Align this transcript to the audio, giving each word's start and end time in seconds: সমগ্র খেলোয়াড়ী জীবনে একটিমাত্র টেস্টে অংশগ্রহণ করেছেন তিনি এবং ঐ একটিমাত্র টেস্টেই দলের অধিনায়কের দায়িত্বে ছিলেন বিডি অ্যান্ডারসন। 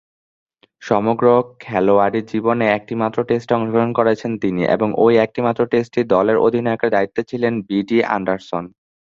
সমগ্র 0.81 1.25
খেলোয়াড়ী 1.63 2.19
জীবনে 2.31 2.65
একটিমাত্র 2.69 3.17
টেস্টে 3.29 3.53
অংশগ্রহণ 3.57 3.91
করেছেন 3.99 4.31
তিনি 4.43 4.61
এবং 4.75 4.89
ঐ 4.97 5.25
একটিমাত্র 5.25 5.61
টেস্টেই 5.71 6.05
দলের 6.13 6.37
অধিনায়কের 6.45 6.93
দায়িত্বে 6.95 7.21
ছিলেন 7.29 7.53
বিডি 7.67 7.97
অ্যান্ডারসন। 8.03 8.63